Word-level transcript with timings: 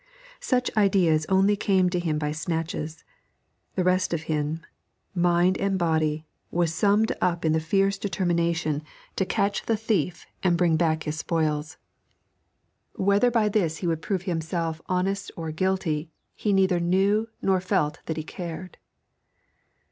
Such 0.39 0.75
ideas 0.75 1.27
only 1.29 1.55
came 1.55 1.87
to 1.91 1.99
him 1.99 2.17
by 2.17 2.31
snatches; 2.31 3.03
the 3.75 3.83
rest 3.83 4.15
of 4.15 4.23
him, 4.23 4.61
mind 5.13 5.59
and 5.59 5.77
body, 5.77 6.25
was 6.49 6.73
summed 6.73 7.11
up 7.21 7.45
in 7.45 7.53
a 7.53 7.59
fierce 7.59 7.99
determination 7.99 8.81
to 9.15 9.27
catch 9.27 9.67
the 9.67 9.77
thief 9.77 10.25
and 10.41 10.57
bring 10.57 10.75
back 10.75 11.03
his 11.03 11.19
spoils. 11.19 11.77
Whether 12.95 13.29
by 13.29 13.47
this 13.47 13.77
he 13.77 13.85
would 13.85 14.01
prove 14.01 14.23
himself 14.23 14.81
honest 14.87 15.31
or 15.37 15.51
guilty, 15.51 16.09
he 16.33 16.51
neither 16.51 16.79
knew 16.79 17.29
nor 17.39 17.61
felt 17.61 17.99
that 18.07 18.17
he 18.17 18.23
cared. 18.23 18.79